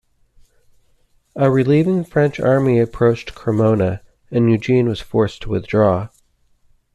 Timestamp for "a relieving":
1.35-2.03